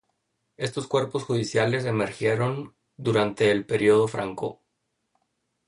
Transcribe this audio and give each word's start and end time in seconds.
Estos 0.57 0.87
cuerpos 0.87 1.25
judiciales 1.25 1.85
emergieron 1.85 2.73
durante 2.97 3.51
el 3.51 3.67
periodo 3.67 4.07
franco. 4.07 4.59